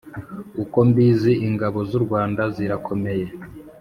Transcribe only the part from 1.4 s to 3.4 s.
ingabo zurwanda zirakomeye